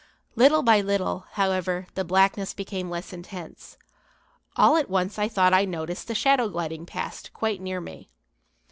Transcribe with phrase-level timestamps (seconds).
[0.35, 3.77] Little by little, however, the blackness became less intense.
[4.55, 8.09] All at once I thought I noticed a shadow gliding past, quite near me.